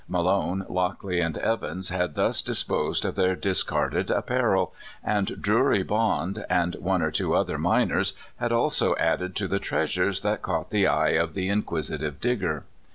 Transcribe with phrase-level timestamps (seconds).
[0.07, 6.73] Malone, Lockley, and Evans had thus disposed of their discarded apparel, and Drury Bond, and
[6.79, 11.09] one or two other miners, had also added to the treasures that caught the eye
[11.09, 12.63] of the inquisitive Digger.